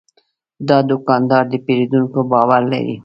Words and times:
دا 0.67 0.77
دوکاندار 0.89 1.43
د 1.51 1.53
پیرودونکو 1.65 2.19
باور 2.31 2.61
لري. 2.71 2.95